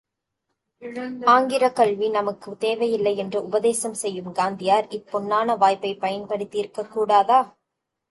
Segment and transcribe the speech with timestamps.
[1.25, 7.39] ஆங்கிலக் கல்வி நமக்குத் தேவையில்லை என்று உபதேசம் செய்யும் காந்தியார், இப் பொன்னான வாய்ப்பைப் பயன்படுத்தியிருக்கக் கூடாதா?